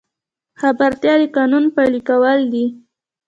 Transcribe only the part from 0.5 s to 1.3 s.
خبرتیا د